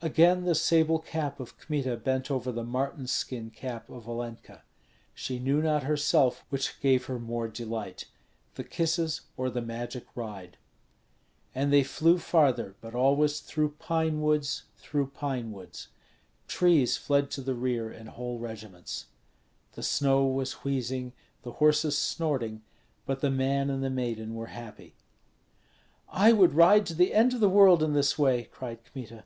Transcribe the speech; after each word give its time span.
Again 0.00 0.44
the 0.44 0.54
sable 0.54 1.00
cap 1.00 1.40
of 1.40 1.58
Kmita 1.58 1.96
bent 1.96 2.30
over 2.30 2.52
the 2.52 2.62
marten 2.62 3.08
skin 3.08 3.50
cap 3.50 3.90
of 3.90 4.08
Olenka. 4.08 4.62
She 5.12 5.40
knew 5.40 5.60
not 5.60 5.82
herself 5.82 6.44
which 6.50 6.78
gave 6.80 7.06
her 7.06 7.18
more 7.18 7.48
delight, 7.48 8.04
the 8.54 8.62
kisses 8.62 9.22
or 9.36 9.50
the 9.50 9.60
magic 9.60 10.06
ride. 10.14 10.56
And 11.52 11.72
they 11.72 11.82
flew 11.82 12.16
farther, 12.18 12.76
but 12.80 12.94
always 12.94 13.40
through 13.40 13.70
pine 13.70 14.20
woods, 14.22 14.66
through 14.76 15.08
pine 15.08 15.50
woods. 15.50 15.88
Trees 16.46 16.96
fled 16.96 17.28
to 17.32 17.40
the 17.40 17.56
rear 17.56 17.90
in 17.90 18.06
whole 18.06 18.38
regiments. 18.38 19.06
The 19.72 19.82
snow 19.82 20.26
was 20.26 20.62
wheezing, 20.62 21.12
the 21.42 21.54
horses 21.54 21.98
snorting; 21.98 22.62
but 23.04 23.20
the 23.20 23.32
man 23.32 23.68
and 23.68 23.82
the 23.82 23.90
maiden 23.90 24.36
were 24.36 24.46
happy. 24.54 24.94
"I 26.08 26.30
would 26.32 26.54
ride 26.54 26.86
to 26.86 26.94
the 26.94 27.12
end 27.12 27.34
of 27.34 27.40
the 27.40 27.50
world 27.50 27.82
in 27.82 27.94
this 27.94 28.16
way," 28.16 28.44
cried 28.52 28.84
Kmita. 28.84 29.24